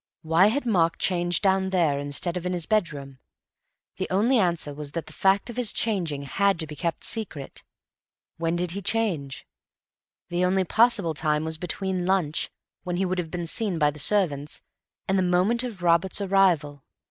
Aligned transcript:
Why 0.23 0.47
had 0.47 0.65
Mark 0.65 0.97
changed 0.97 1.43
down 1.43 1.69
there 1.69 1.99
instead 1.99 2.35
of 2.35 2.43
in 2.47 2.53
his 2.53 2.65
bedroom? 2.65 3.19
The 3.97 4.07
only 4.09 4.39
answer 4.39 4.73
was 4.73 4.93
that 4.93 5.05
the 5.05 5.13
fact 5.13 5.47
of 5.47 5.57
his 5.57 5.71
changing 5.71 6.23
had 6.23 6.59
to 6.59 6.65
be 6.65 6.75
kept 6.75 7.03
secret. 7.03 7.61
When 8.37 8.55
did 8.55 8.71
he 8.71 8.81
change? 8.81 9.45
The 10.29 10.43
only 10.43 10.63
possible 10.63 11.13
time 11.13 11.45
was 11.45 11.59
between 11.59 12.07
lunch 12.07 12.49
(when 12.83 12.97
he 12.97 13.05
would 13.05 13.29
be 13.29 13.45
seen 13.45 13.77
by 13.77 13.91
the 13.91 13.99
servants) 13.99 14.63
and 15.07 15.19
the 15.19 15.21
moment 15.21 15.63
of 15.63 15.83
Robert's 15.83 16.19
arrival. 16.19 16.83